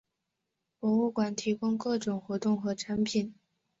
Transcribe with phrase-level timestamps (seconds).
[0.79, 3.35] 博物馆提供各种活动和展品。